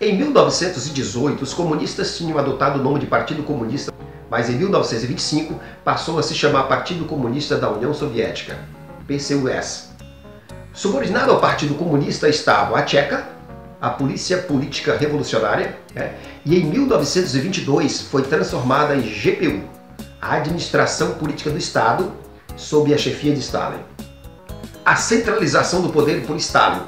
Em 0.00 0.18
1918, 0.18 1.44
os 1.44 1.54
comunistas 1.54 2.18
tinham 2.18 2.38
adotado 2.38 2.80
o 2.80 2.82
nome 2.82 2.98
de 2.98 3.06
Partido 3.06 3.44
Comunista, 3.44 3.94
mas 4.28 4.50
em 4.50 4.56
1925 4.56 5.60
passou 5.84 6.18
a 6.18 6.24
se 6.24 6.34
chamar 6.34 6.64
Partido 6.64 7.04
Comunista 7.04 7.56
da 7.56 7.70
União 7.70 7.94
Soviética, 7.94 8.58
PCUS. 9.06 9.90
Subordinado 10.72 11.30
ao 11.30 11.38
Partido 11.38 11.76
Comunista 11.76 12.28
estavam 12.28 12.74
a 12.74 12.82
Tcheca, 12.82 13.28
a 13.80 13.90
Polícia 13.90 14.38
Política 14.38 14.96
Revolucionária, 14.96 15.78
né? 15.94 16.16
e 16.44 16.56
em 16.58 16.64
1922 16.64 18.02
foi 18.02 18.22
transformada 18.22 18.96
em 18.96 19.02
GPU, 19.02 19.62
a 20.20 20.34
administração 20.34 21.12
política 21.12 21.48
do 21.50 21.58
Estado 21.58 22.25
sob 22.56 22.92
a 22.92 22.98
chefia 22.98 23.34
de 23.34 23.40
Stalin. 23.40 23.78
A 24.84 24.96
centralização 24.96 25.82
do 25.82 25.90
poder 25.90 26.26
por 26.26 26.36
Stalin. 26.36 26.82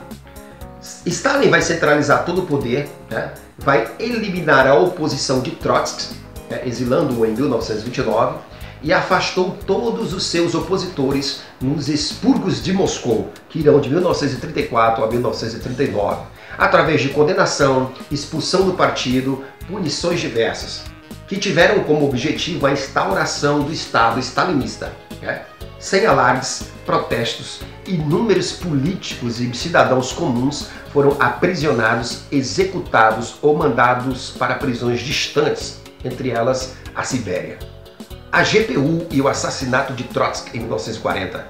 Stalin 1.05 1.51
vai 1.51 1.61
centralizar 1.61 2.25
todo 2.25 2.43
o 2.43 2.47
poder, 2.47 2.89
né? 3.11 3.33
vai 3.59 3.93
eliminar 3.99 4.67
a 4.67 4.75
oposição 4.75 5.41
de 5.41 5.51
Trotsky, 5.53 6.15
né? 6.49 6.63
exilando-o 6.65 7.27
em 7.27 7.33
1929, 7.33 8.39
e 8.81 8.93
afastou 8.93 9.57
todos 9.67 10.15
os 10.15 10.25
seus 10.25 10.55
opositores 10.55 11.43
nos 11.61 11.89
expurgos 11.89 12.63
de 12.63 12.73
Moscou, 12.73 13.31
que 13.49 13.59
irão 13.59 13.81
de 13.81 13.91
1934 13.91 15.05
a 15.05 15.07
1939, 15.09 16.23
através 16.57 17.01
de 17.01 17.09
condenação, 17.09 17.91
expulsão 18.11 18.65
do 18.65 18.75
partido, 18.75 19.45
punições 19.69 20.21
diversas 20.21 20.88
que 21.29 21.37
tiveram 21.37 21.85
como 21.85 22.07
objetivo 22.07 22.67
a 22.67 22.73
instauração 22.73 23.63
do 23.63 23.73
Estado 23.73 24.19
stalinista. 24.19 24.93
Né? 25.21 25.43
Sem 25.79 26.07
alardes, 26.07 26.65
protestos, 26.87 27.61
inúmeros 27.87 28.53
políticos 28.53 29.41
e 29.41 29.55
cidadãos 29.55 30.13
comuns 30.13 30.71
foram 30.93 31.17
aprisionados, 31.21 32.23
executados 32.33 33.37
ou 33.43 33.57
mandados 33.57 34.31
para 34.31 34.55
prisões 34.55 35.01
distantes, 35.01 35.81
entre 36.05 36.31
elas 36.31 36.75
a 36.95 37.05
Sibéria. 37.05 37.59
A 38.33 38.43
GPU 38.43 39.07
e 39.11 39.21
o 39.21 39.29
assassinato 39.29 39.93
de 39.93 40.05
Trotsky 40.05 40.57
em 40.57 40.61
1940. 40.61 41.47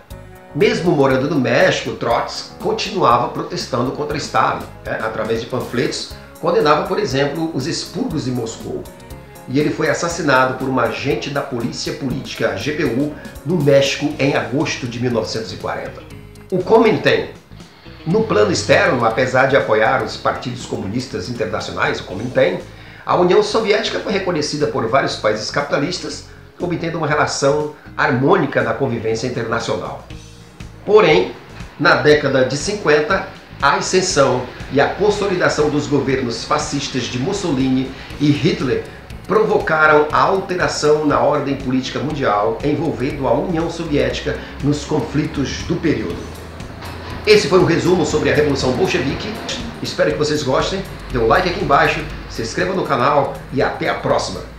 Mesmo 0.55 0.93
morando 0.93 1.29
no 1.31 1.39
México, 1.39 1.97
Trotsky 1.97 2.59
continuava 2.61 3.29
protestando 3.29 3.93
contra 3.93 4.17
Stalin, 4.17 4.65
né? 4.85 4.99
através 5.03 5.41
de 5.41 5.47
panfletos, 5.47 6.15
condenava, 6.41 6.87
por 6.87 6.99
exemplo, 6.99 7.51
os 7.55 7.67
expurgos 7.67 8.25
de 8.25 8.31
Moscou, 8.31 8.83
e 9.49 9.59
ele 9.59 9.71
foi 9.71 9.89
assassinado 9.89 10.55
por 10.55 10.69
um 10.69 10.79
agente 10.79 11.31
da 11.31 11.41
Polícia 11.41 11.95
Política 11.95 12.55
GPU 12.55 13.15
no 13.47 13.63
México 13.63 14.15
em 14.19 14.35
agosto 14.35 14.87
de 14.87 15.01
1940. 15.01 16.03
O 16.53 16.63
Comintern, 16.63 17.31
no 18.07 18.25
plano 18.25 18.53
externo, 18.53 19.05
apesar 19.05 19.47
de 19.47 19.57
apoiar 19.57 20.03
os 20.03 20.17
partidos 20.17 20.67
comunistas 20.67 21.29
internacionais, 21.29 22.01
o 22.01 22.05
Comintern, 22.05 22.59
a 23.05 23.17
União 23.17 23.43
Soviética 23.43 24.01
foi 24.01 24.13
reconhecida 24.13 24.67
por 24.67 24.87
vários 24.89 25.17
países 25.17 25.51
capitalistas, 25.51 26.27
obtendo 26.61 26.99
uma 26.99 27.07
relação 27.07 27.75
harmônica 27.97 28.63
na 28.63 28.75
convivência 28.75 29.27
internacional. 29.27 30.07
Porém, 30.85 31.33
na 31.81 31.97
década 31.97 32.45
de 32.45 32.57
50, 32.57 33.29
a 33.63 33.77
ascensão 33.77 34.43
e 34.73 34.81
a 34.81 34.89
consolidação 34.89 35.71
dos 35.71 35.87
governos 35.87 36.45
fascistas 36.45 37.05
de 37.05 37.19
Mussolini 37.19 37.91
e 38.21 38.31
Hitler 38.31 38.85
provocaram 39.29 40.09
a 40.11 40.23
alteração 40.23 41.07
na 41.07 41.21
ordem 41.21 41.55
política 41.55 41.99
mundial 41.99 42.59
envolvendo 42.65 43.29
a 43.29 43.35
União 43.35 43.71
Soviética 43.71 44.39
nos 44.65 44.87
conflitos 44.87 45.63
do 45.65 45.77
período. 45.77 46.17
Esse 47.27 47.47
foi 47.47 47.59
um 47.59 47.67
resumo 47.67 48.07
sobre 48.07 48.33
a 48.33 48.35
Revolução 48.35 48.73
Bolchevique. 48.73 49.29
Espero 49.83 50.13
que 50.13 50.19
vocês 50.19 50.43
gostem. 50.43 50.83
Dê 51.13 51.19
um 51.19 51.27
like 51.27 51.47
aqui 51.47 51.63
embaixo, 51.63 52.03
se 52.31 52.41
inscreva 52.41 52.73
no 52.73 52.85
canal 52.85 53.35
e 53.53 53.61
até 53.61 53.91
a 53.91 53.95
próxima! 53.95 54.58